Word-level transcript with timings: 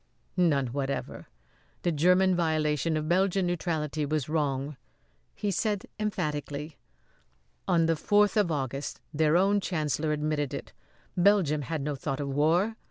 "None 0.35 0.65
whatever! 0.73 1.27
The 1.83 1.91
German 1.91 2.35
violation 2.35 2.97
of 2.97 3.07
Belgian 3.07 3.45
neutrality 3.45 4.03
was 4.03 4.27
wrong," 4.29 4.75
he 5.35 5.51
said 5.51 5.85
emphatically. 5.99 6.79
"On 7.67 7.85
the 7.85 7.95
fourth 7.95 8.35
of 8.35 8.51
August 8.51 8.99
their 9.13 9.37
own 9.37 9.59
chancellor 9.59 10.11
admitted 10.11 10.55
it. 10.55 10.73
Belgium 11.15 11.61
had 11.61 11.83
no 11.83 11.95
thought 11.95 12.19
of 12.19 12.29
war. 12.29 12.77